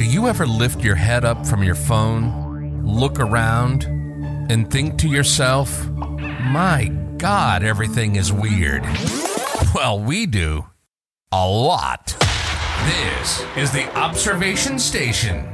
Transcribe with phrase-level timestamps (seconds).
[0.00, 3.84] Do you ever lift your head up from your phone, look around,
[4.50, 6.86] and think to yourself, my
[7.18, 8.82] God, everything is weird?
[9.74, 10.64] Well, we do.
[11.32, 12.16] A lot.
[12.86, 15.46] This is the Observation Station,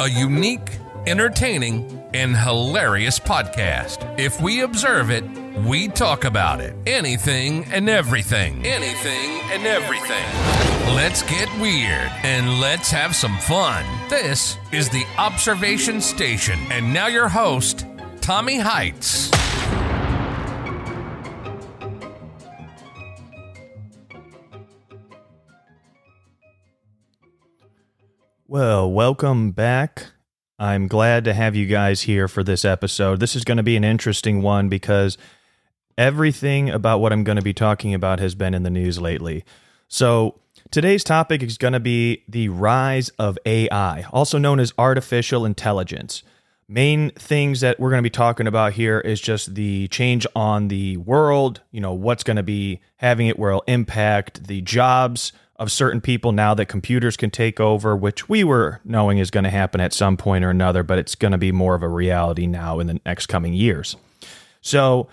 [0.00, 0.76] a unique,
[1.06, 4.18] entertaining, and hilarious podcast.
[4.18, 5.22] If we observe it,
[5.62, 6.74] we talk about it.
[6.86, 8.66] Anything and everything.
[8.66, 10.24] Anything and everything.
[10.94, 13.84] Let's get weird and let's have some fun.
[14.08, 16.58] This is the Observation Station.
[16.70, 17.86] And now your host,
[18.20, 19.30] Tommy Heights.
[28.48, 30.06] Well, welcome back.
[30.58, 33.18] I'm glad to have you guys here for this episode.
[33.18, 35.18] This is going to be an interesting one because
[35.98, 39.44] everything about what I'm going to be talking about has been in the news lately.
[39.88, 45.44] So, today's topic is going to be the rise of AI, also known as artificial
[45.44, 46.22] intelligence.
[46.66, 50.68] Main things that we're going to be talking about here is just the change on
[50.68, 55.32] the world, you know, what's going to be having it where it'll impact the jobs
[55.56, 59.44] of certain people now that computers can take over, which we were knowing is going
[59.44, 61.88] to happen at some point or another, but it's going to be more of a
[61.88, 63.96] reality now in the next coming years.
[64.60, 65.08] So,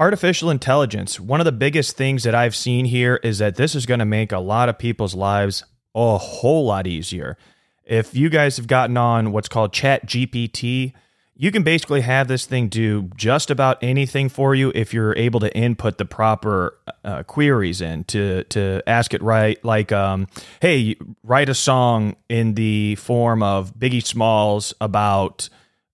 [0.00, 3.84] artificial intelligence, one of the biggest things that I've seen here is that this is
[3.84, 5.62] going to make a lot of people's lives
[5.94, 7.36] a whole lot easier.
[7.84, 10.94] If you guys have gotten on what's called Chat GPT,
[11.36, 15.40] you can basically have this thing do just about anything for you if you're able
[15.40, 20.28] to input the proper uh, queries in to to ask it right like um,
[20.60, 25.48] hey write a song in the form of biggie smalls about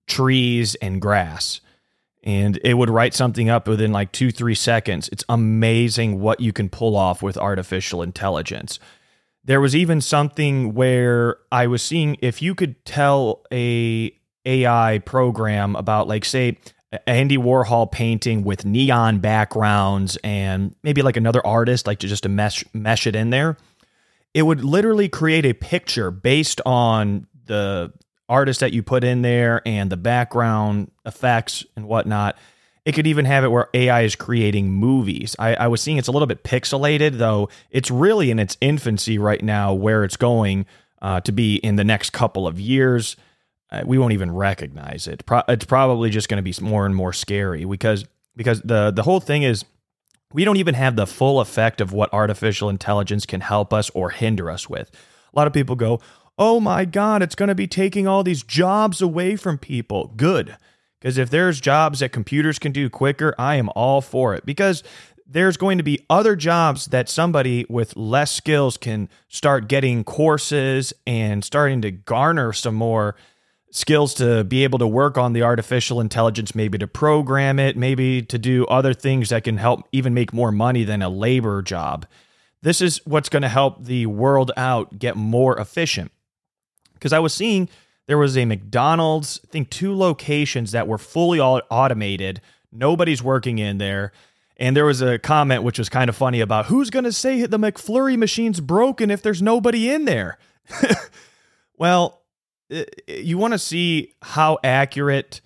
[0.08, 1.60] trees and grass
[2.26, 6.52] and it would write something up within like two three seconds it's amazing what you
[6.52, 8.78] can pull off with artificial intelligence
[9.44, 14.12] there was even something where i was seeing if you could tell a
[14.46, 16.56] AI program about like say
[17.06, 22.28] Andy Warhol painting with neon backgrounds and maybe like another artist like to just to
[22.28, 23.56] mesh mesh it in there.
[24.32, 27.92] It would literally create a picture based on the
[28.28, 32.36] artist that you put in there and the background effects and whatnot.
[32.84, 35.34] It could even have it where AI is creating movies.
[35.38, 39.18] I, I was seeing it's a little bit pixelated, though it's really in its infancy
[39.18, 40.66] right now, where it's going
[41.02, 43.16] uh, to be in the next couple of years
[43.70, 45.26] uh, we won't even recognize it.
[45.26, 48.04] Pro- it's probably just going to be more and more scary because
[48.36, 49.64] because the the whole thing is
[50.32, 54.10] we don't even have the full effect of what artificial intelligence can help us or
[54.10, 54.90] hinder us with.
[55.32, 56.00] A lot of people go,
[56.38, 60.56] "Oh my god, it's going to be taking all these jobs away from people." Good.
[61.00, 64.46] Because if there's jobs that computers can do quicker, I am all for it.
[64.46, 64.82] Because
[65.26, 70.92] there's going to be other jobs that somebody with less skills can start getting courses
[71.06, 73.16] and starting to garner some more
[73.70, 78.22] skills to be able to work on the artificial intelligence, maybe to program it, maybe
[78.22, 82.06] to do other things that can help even make more money than a labor job.
[82.62, 86.10] This is what's going to help the world out get more efficient.
[86.96, 87.68] Because I was seeing
[88.06, 92.40] there was a McDonald's, I think two locations that were fully automated.
[92.72, 94.12] Nobody's working in there.
[94.58, 97.44] And there was a comment which was kind of funny about who's going to say
[97.44, 100.38] the McFlurry machine's broken if there's nobody in there?
[101.76, 102.22] well,
[103.06, 105.40] you want to see how accurate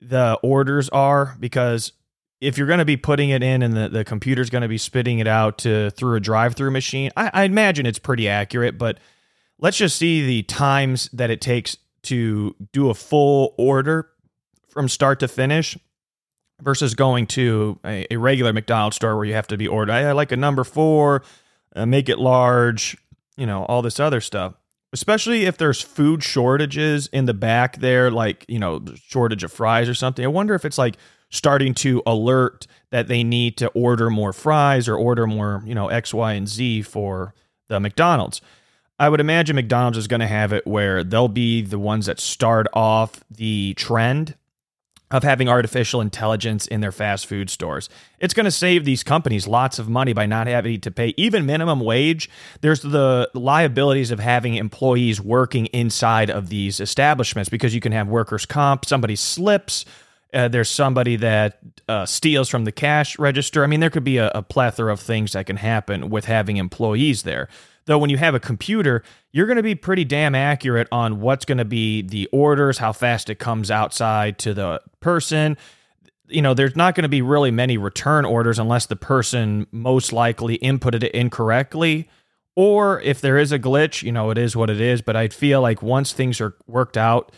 [0.00, 1.92] the orders are because
[2.40, 4.78] if you're going to be putting it in and the, the computer's going to be
[4.78, 8.78] spitting it out to through a drive-through machine, I, I imagine it's pretty accurate.
[8.78, 8.98] But
[9.58, 14.10] let's just see the times that it takes to do a full order
[14.68, 15.78] from start to finish
[16.60, 19.92] versus going to a, a regular McDonald's store where you have to be ordered.
[19.92, 21.22] I, I like a number four,
[21.74, 22.96] uh, make it large,
[23.36, 24.54] you know, all this other stuff
[24.94, 29.88] especially if there's food shortages in the back there, like, you know, shortage of fries
[29.88, 30.24] or something.
[30.24, 30.96] I wonder if it's like
[31.30, 35.88] starting to alert that they need to order more fries or order more, you know,
[35.88, 37.34] X, Y, and Z for
[37.68, 38.40] the McDonald's.
[38.98, 42.20] I would imagine McDonald's is going to have it where they'll be the ones that
[42.20, 44.36] start off the trend
[45.10, 47.88] of having artificial intelligence in their fast food stores.
[48.18, 51.46] It's going to save these companies lots of money by not having to pay even
[51.46, 52.30] minimum wage.
[52.62, 58.08] There's the liabilities of having employees working inside of these establishments because you can have
[58.08, 59.84] workers' comp, somebody slips.
[60.32, 63.62] Uh, there's somebody that uh, steals from the cash register.
[63.62, 66.56] I mean, there could be a, a plethora of things that can happen with having
[66.56, 67.48] employees there.
[67.86, 69.02] Though when you have a computer,
[69.32, 72.92] you're going to be pretty damn accurate on what's going to be the orders, how
[72.92, 75.56] fast it comes outside to the person.
[76.28, 80.12] You know, there's not going to be really many return orders unless the person most
[80.12, 82.08] likely inputted it incorrectly
[82.56, 85.02] Or if there is a glitch, you know, it is what it is.
[85.02, 87.32] But I feel like once things are worked out,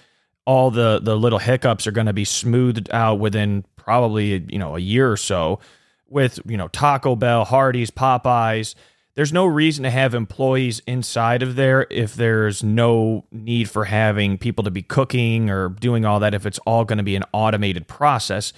[0.46, 4.76] all the the little hiccups are going to be smoothed out within probably you know
[4.76, 5.60] a year or so.
[6.08, 8.74] With you know Taco Bell, Hardee's, Popeyes,
[9.16, 14.36] there's no reason to have employees inside of there if there's no need for having
[14.36, 16.34] people to be cooking or doing all that.
[16.34, 18.52] If it's all going to be an automated process.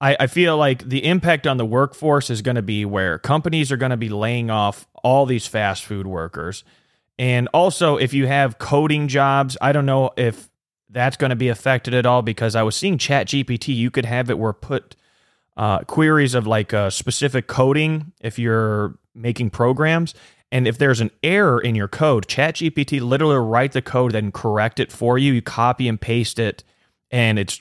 [0.00, 3.70] I, I feel like the impact on the workforce is going to be where companies
[3.70, 6.64] are going to be laying off all these fast food workers.
[7.18, 10.48] And also, if you have coding jobs, I don't know if
[10.88, 13.76] that's going to be affected at all because I was seeing Chat GPT.
[13.76, 14.96] You could have it where put
[15.56, 20.14] uh, queries of like a specific coding if you're making programs.
[20.50, 24.30] And if there's an error in your code, Chat GPT literally write the code, then
[24.30, 25.32] correct it for you.
[25.32, 26.62] You copy and paste it,
[27.10, 27.60] and it's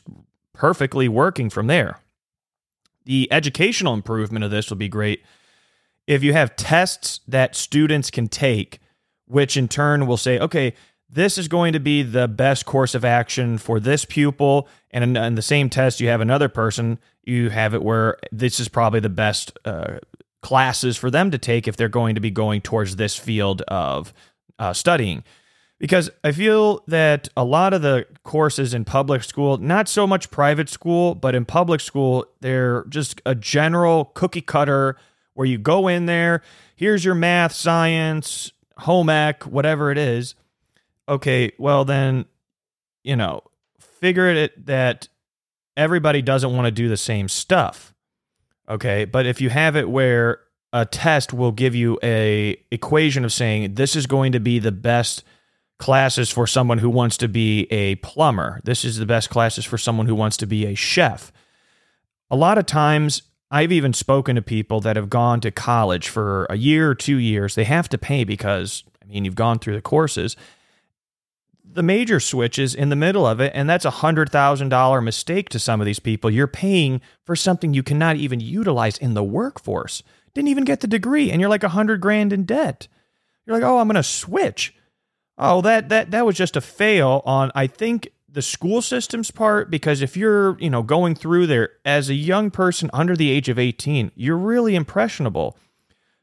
[0.53, 1.99] perfectly working from there.
[3.05, 5.23] The educational improvement of this will be great
[6.07, 8.79] if you have tests that students can take,
[9.25, 10.73] which in turn will say, okay,
[11.13, 14.67] this is going to be the best course of action for this pupil.
[14.91, 18.67] And in, the same test, you have another person, you have it where this is
[18.67, 19.99] probably the best uh,
[20.41, 24.13] classes for them to take if they're going to be going towards this field of
[24.59, 25.23] uh, studying
[25.83, 30.31] because I feel that a lot of the courses in public school, not so much
[30.31, 34.95] private school, but in public school, they're just a general cookie cutter
[35.33, 36.41] where you go in there,
[36.73, 40.35] here's your math, science, home ec, whatever it is.
[41.07, 42.25] Okay, well then,
[43.03, 43.41] you know,
[43.79, 45.07] figure it that
[45.75, 47.93] everybody doesn't want to do the same stuff.
[48.69, 50.39] Okay, but if you have it where
[50.71, 54.71] a test will give you a equation of saying this is going to be the
[54.71, 55.23] best
[55.77, 58.61] classes for someone who wants to be a plumber.
[58.63, 61.31] This is the best classes for someone who wants to be a chef.
[62.31, 66.47] A lot of times, I've even spoken to people that have gone to college for
[66.49, 67.53] a year or two years.
[67.53, 70.35] They have to pay because, I mean, you've gone through the courses.
[71.73, 75.81] The major switches in the middle of it, and that's a $100,000 mistake to some
[75.81, 76.29] of these people.
[76.29, 80.03] You're paying for something you cannot even utilize in the workforce.
[80.33, 82.87] Didn't even get the degree, and you're like a 100 grand in debt.
[83.45, 84.75] You're like, oh, I'm to switch.
[85.37, 89.69] Oh, that that that was just a fail on I think the school system's part
[89.69, 93.49] because if you're, you know, going through there as a young person under the age
[93.49, 95.57] of 18, you're really impressionable.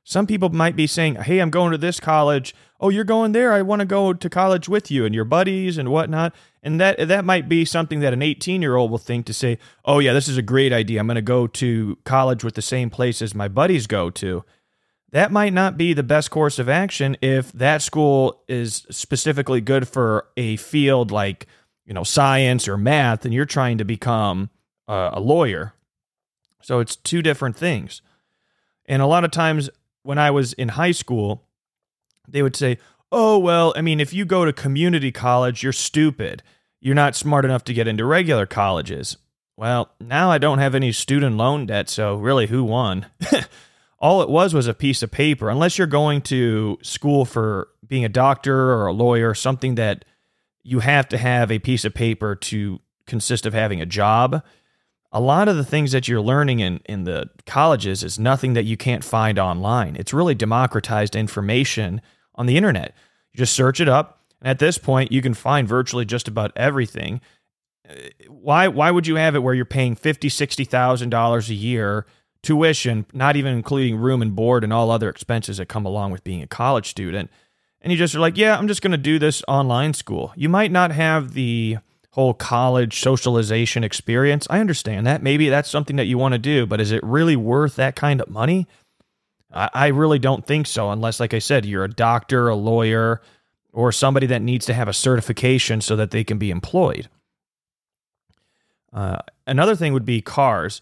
[0.02, 2.54] Some people might be saying, "Hey, I'm going to this college.
[2.80, 3.52] Oh, you're going there.
[3.52, 7.08] I want to go to college with you and your buddies and whatnot." And that
[7.08, 10.12] that might be something that an 18 year old will think to say, "Oh yeah,
[10.12, 11.00] this is a great idea.
[11.00, 14.44] I'm going to go to college with the same place as my buddies go to."
[15.12, 19.88] that might not be the best course of action if that school is specifically good
[19.88, 21.46] for a field like
[21.84, 24.50] you know science or math and you're trying to become
[24.88, 25.74] a, a lawyer
[26.62, 28.02] so it's two different things
[28.86, 29.70] and a lot of times
[30.02, 31.46] when i was in high school
[32.32, 32.78] they would say
[33.12, 36.42] oh well i mean if you go to community college you're stupid
[36.80, 39.16] you're not smart enough to get into regular colleges
[39.56, 43.06] well now i don't have any student loan debt so really who won
[44.00, 45.50] all it was was a piece of paper.
[45.50, 50.04] Unless you're going to school for being a doctor or a lawyer, something that
[50.62, 54.42] you have to have a piece of paper to consist of having a job.
[55.12, 58.64] A lot of the things that you're learning in, in the colleges is nothing that
[58.64, 59.96] you can't find online.
[59.96, 62.00] It's really democratized information
[62.40, 62.94] on the internet.
[63.32, 66.52] You just search it up, and at this point, you can find virtually just about
[66.56, 67.20] everything.
[67.88, 67.92] Uh,
[68.28, 72.06] why why would you have it where you're paying fifty, sixty thousand dollars a year
[72.42, 76.24] tuition, not even including room and board and all other expenses that come along with
[76.24, 77.30] being a college student.
[77.82, 80.32] And you just are like, yeah, I'm just going to do this online school.
[80.36, 81.76] You might not have the
[82.12, 84.46] whole college socialization experience.
[84.48, 85.22] I understand that.
[85.22, 88.22] Maybe that's something that you want to do, but is it really worth that kind
[88.22, 88.66] of money?
[89.52, 93.20] I, I really don't think so, unless, like I said, you're a doctor, a lawyer,
[93.72, 97.08] or somebody that needs to have a certification so that they can be employed.
[98.92, 100.80] Uh, another thing would be cars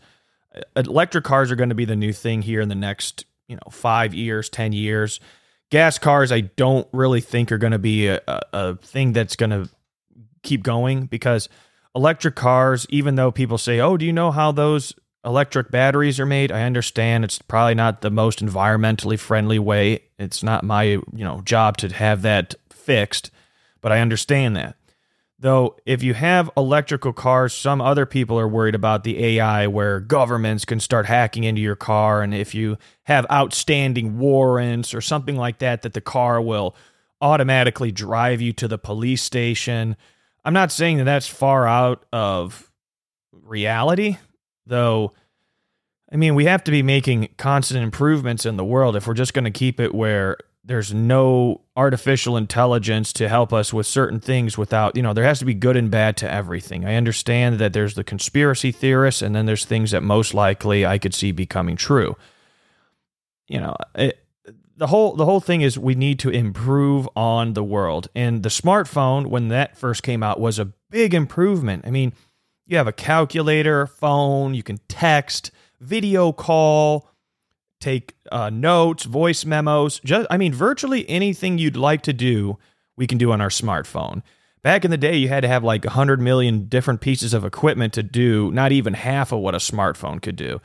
[0.77, 3.71] electric cars are going to be the new thing here in the next, you know,
[3.71, 5.21] five years, 10 years.
[5.71, 9.37] Gas cars, I don't really think are going to be a, a, a thing that's
[9.37, 9.69] going to
[10.43, 11.49] keep going because
[11.95, 14.95] electric cars, even though people say, oh, do you know how those
[15.25, 16.53] electric batteries are made?
[16.53, 20.03] I understand it's probably not the most environmentally friendly way.
[20.19, 23.31] It's not my, you know, job to have that fixed,
[23.81, 24.77] but I understand that.
[25.41, 30.01] Though, if you have electrical cars, some other people are worried about the AI where
[30.01, 32.23] governments can start hacking into your car.
[32.23, 36.75] And if you have outstanding warrants or something like that, that the car will
[37.21, 39.97] automatically drive you to the police station.
[40.45, 42.69] I'm not saying that that's far out of
[43.33, 44.17] reality,
[44.69, 45.13] though.
[46.11, 49.35] I mean, we have to be making constant improvements in the world if we're just
[49.35, 54.59] going to keep it where there's no artificial intelligence to help us with certain things
[54.59, 56.85] without, you know, there has to be good and bad to everything.
[56.85, 60.99] I understand that there's the conspiracy theorists and then there's things that most likely I
[60.99, 62.17] could see becoming true.
[63.47, 64.23] You know, it,
[64.77, 68.09] the whole the whole thing is we need to improve on the world.
[68.15, 71.85] And the smartphone when that first came out was a big improvement.
[71.87, 72.13] I mean,
[72.69, 77.11] you have a calculator, phone, you can text, video call,
[77.81, 80.01] take uh, notes, voice memos.
[80.05, 82.59] Just, I mean, virtually anything you'd like to do,
[82.95, 84.23] we can do on our smartphone.
[84.63, 87.95] Back in the day, you had to have like 100 million different pieces of equipment
[87.95, 90.61] to do not even half of what a smartphone could do.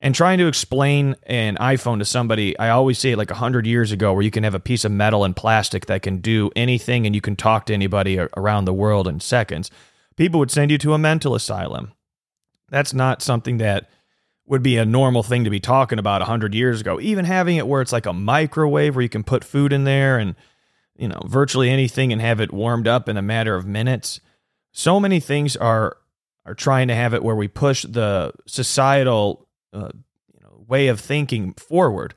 [0.00, 4.12] And trying to explain an iPhone to somebody, I always say like 100 years ago,
[4.12, 7.14] where you can have a piece of metal and plastic that can do anything and
[7.14, 9.70] you can talk to anybody around the world in seconds,
[10.16, 11.92] people would send you to a mental asylum.
[12.70, 13.88] That's not something that
[14.46, 17.00] would be a normal thing to be talking about 100 years ago.
[17.00, 20.18] Even having it where it's like a microwave where you can put food in there
[20.18, 20.34] and,
[20.96, 24.20] you know, virtually anything and have it warmed up in a matter of minutes.
[24.72, 25.96] So many things are
[26.46, 29.88] are trying to have it where we push the societal uh,
[30.34, 32.14] you know, way of thinking forward.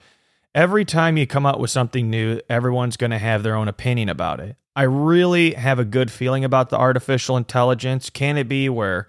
[0.53, 4.09] Every time you come out with something new, everyone's going to have their own opinion
[4.09, 4.57] about it.
[4.77, 8.09] I really have a good feeling about the artificial intelligence.
[8.09, 9.07] Can it be where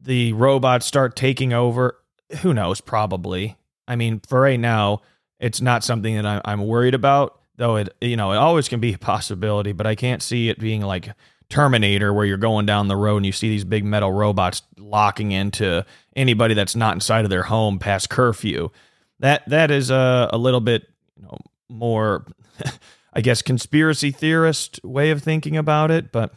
[0.00, 1.96] the robots start taking over?
[2.38, 2.80] who knows?
[2.80, 3.56] Probably.
[3.88, 5.02] I mean, for right now,
[5.38, 7.38] it's not something that I'm worried about.
[7.56, 10.58] Though it, you know, it always can be a possibility, but I can't see it
[10.58, 11.10] being like
[11.50, 15.32] Terminator, where you're going down the road and you see these big metal robots locking
[15.32, 15.84] into
[16.16, 18.70] anybody that's not inside of their home past curfew.
[19.18, 21.38] That that is a, a little bit, you know,
[21.68, 22.24] more,
[23.12, 26.12] I guess, conspiracy theorist way of thinking about it.
[26.12, 26.32] But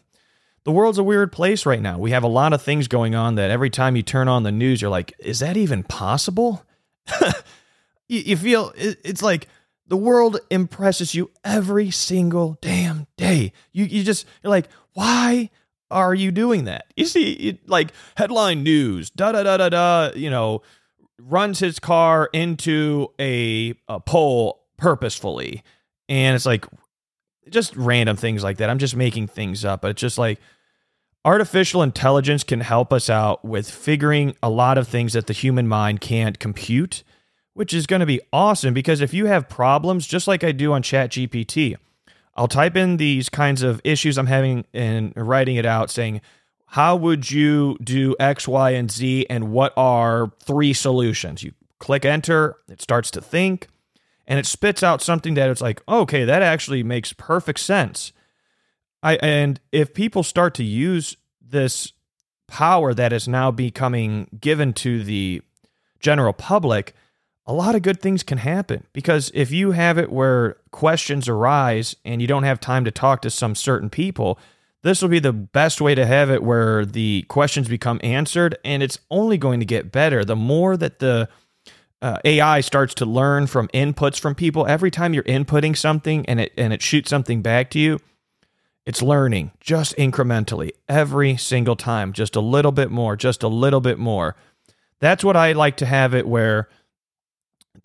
[0.63, 1.97] the world's a weird place right now.
[1.97, 4.51] We have a lot of things going on that every time you turn on the
[4.51, 6.63] news, you're like, is that even possible?
[8.07, 9.47] you, feel it's like
[9.87, 13.51] the world impresses you every single damn day.
[13.71, 15.49] You, you just, you're like, why
[15.91, 16.85] are you doing that?
[16.95, 20.61] You see, it, like headline news, da da da da da, you know,
[21.19, 25.61] runs his car into a, a pole purposefully.
[26.13, 26.67] And it's like,
[27.49, 28.69] just random things like that.
[28.69, 30.39] I'm just making things up, but it's just like
[31.25, 35.67] artificial intelligence can help us out with figuring a lot of things that the human
[35.67, 37.03] mind can't compute,
[37.55, 40.71] which is going to be awesome because if you have problems, just like I do
[40.71, 41.77] on ChatGPT,
[42.35, 46.21] I'll type in these kinds of issues I'm having and writing it out saying,
[46.67, 51.41] how would you do X, Y, and Z, and what are three solutions?
[51.41, 53.67] You click enter, it starts to think,
[54.27, 58.13] and it spits out something that it's like, okay, that actually makes perfect sense.
[59.01, 61.91] I and if people start to use this
[62.47, 65.41] power that is now becoming given to the
[65.99, 66.93] general public,
[67.45, 71.95] a lot of good things can happen because if you have it where questions arise
[72.05, 74.39] and you don't have time to talk to some certain people,
[74.83, 78.81] this will be the best way to have it where the questions become answered and
[78.81, 80.23] it's only going to get better.
[80.23, 81.27] The more that the
[82.03, 84.67] uh, AI starts to learn from inputs from people.
[84.67, 87.99] Every time you're inputting something and it and it shoots something back to you,
[88.85, 93.79] it's learning just incrementally every single time, just a little bit more, just a little
[93.79, 94.35] bit more.
[94.99, 96.67] That's what I like to have it where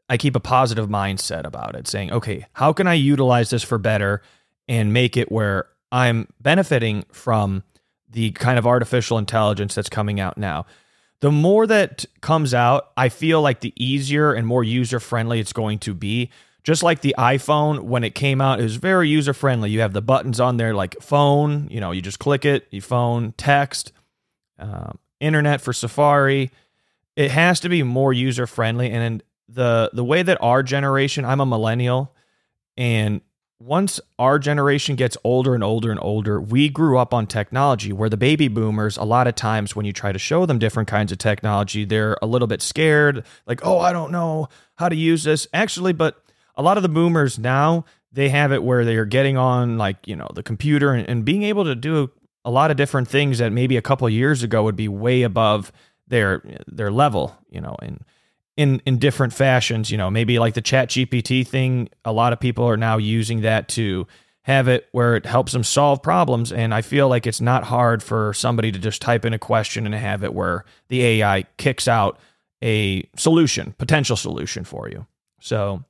[0.09, 3.79] I keep a positive mindset about it, saying, okay, how can I utilize this for
[3.79, 4.23] better
[4.67, 7.63] and make it where I'm benefiting from
[8.11, 10.67] the kind of artificial intelligence that's coming out now?
[11.21, 15.53] The more that comes out, I feel like the easier and more user friendly it's
[15.53, 16.31] going to be.
[16.65, 19.71] Just like the iPhone, when it came out, it was very user friendly.
[19.71, 22.83] You have the buttons on there like phone, you know, you just click it, you
[22.83, 23.93] phone, text,
[24.59, 26.51] um, internet for Safari.
[27.17, 28.91] It has to be more user friendly.
[28.91, 32.15] And the the way that our generation, I'm a millennial,
[32.77, 33.23] and
[33.61, 38.09] once our generation gets older and older and older, we grew up on technology where
[38.09, 41.11] the baby boomers, a lot of times when you try to show them different kinds
[41.11, 45.25] of technology, they're a little bit scared, like, oh, I don't know how to use
[45.25, 45.49] this.
[45.53, 46.23] Actually, but
[46.55, 50.07] a lot of the boomers now, they have it where they are getting on like,
[50.07, 52.11] you know, the computer and, and being able to do
[52.45, 55.73] a lot of different things that maybe a couple years ago would be way above
[56.07, 58.03] their their level, you know, and
[58.59, 59.91] in in different fashions.
[59.91, 61.89] You know, maybe like the Chat GPT thing.
[62.05, 64.07] A lot of people are now using that to
[64.43, 66.53] have it where it helps them solve problems.
[66.53, 69.87] And I feel like it's not hard for somebody to just type in a question
[69.87, 72.19] and have it where the AI kicks out
[72.63, 75.07] a solution, potential solution for you.
[75.41, 75.85] So,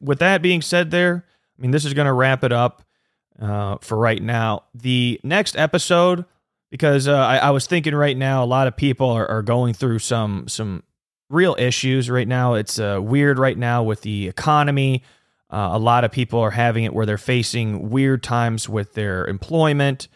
[0.00, 1.26] with that being said, there,
[1.58, 2.84] I mean, this is going to wrap it up
[3.40, 4.62] uh, for right now.
[4.72, 6.24] The next episode,
[6.70, 9.74] because uh, I, I, was thinking right now, a lot of people are, are going
[9.74, 10.84] through some some
[11.32, 12.54] real issues right now.
[12.54, 15.02] It's uh, weird right now with the economy.
[15.50, 19.26] Uh, a lot of people are having it where they're facing weird times with their
[19.26, 20.08] employment.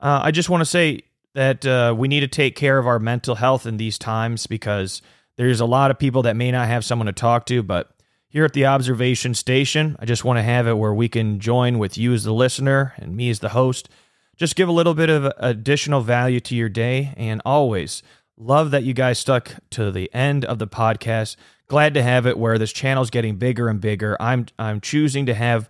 [0.00, 1.02] Uh, I just want to say
[1.34, 5.00] that uh, we need to take care of our mental health in these times because
[5.36, 7.90] there's a lot of people that may not have someone to talk to, but
[8.28, 11.78] here at the observation station, I just want to have it where we can join
[11.78, 13.88] with you as the listener and me as the host.
[14.36, 17.14] Just give a little bit of additional value to your day.
[17.16, 18.02] And always
[18.38, 21.36] love that you guys stuck to the end of the podcast.
[21.66, 24.16] Glad to have it where this channel is getting bigger and bigger.
[24.20, 25.68] I'm I'm choosing to have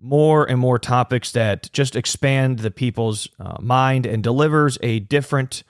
[0.00, 5.64] more and more topics that just expand the people's uh, mind and delivers a different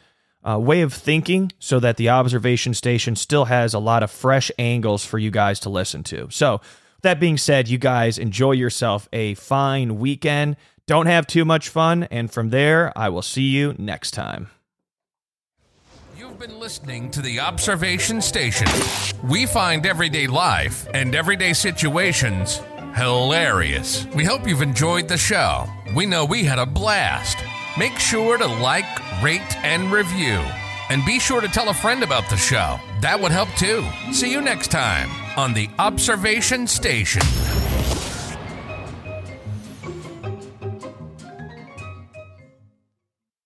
[0.46, 4.50] uh, way of thinking so that the observation station still has a lot of fresh
[4.58, 6.28] angles for you guys to listen to.
[6.30, 6.60] So,
[7.02, 10.56] that being said, you guys enjoy yourself a fine weekend.
[10.86, 12.04] Don't have too much fun.
[12.04, 14.48] And from there, I will see you next time.
[16.38, 18.68] You've been listening to the Observation Station.
[19.24, 22.60] We find everyday life and everyday situations
[22.94, 24.06] hilarious.
[24.14, 25.66] We hope you've enjoyed the show.
[25.96, 27.38] We know we had a blast.
[27.76, 28.84] Make sure to like,
[29.20, 30.40] rate, and review.
[30.90, 32.78] And be sure to tell a friend about the show.
[33.00, 33.84] That would help too.
[34.12, 37.22] See you next time on the Observation Station.